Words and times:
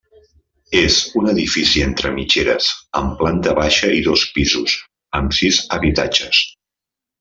És 0.77 0.95
un 1.19 1.29
edifici 1.33 1.83
entre 1.89 2.13
mitgeres, 2.17 2.71
amb 3.03 3.15
planta 3.21 3.55
baixa 3.63 3.93
i 4.01 4.03
dos 4.11 4.27
pisos, 4.35 4.77
amb 5.23 5.41
sis 5.43 5.65
habitatges. 5.79 6.47